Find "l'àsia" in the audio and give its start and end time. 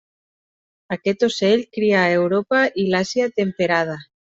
2.93-3.33